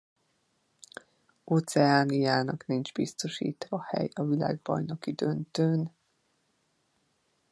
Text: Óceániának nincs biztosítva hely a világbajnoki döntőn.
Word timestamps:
Óceániának 1.45 2.65
nincs 2.65 2.93
biztosítva 2.93 3.83
hely 3.83 4.09
a 4.13 4.23
világbajnoki 4.23 5.11
döntőn. 5.11 5.95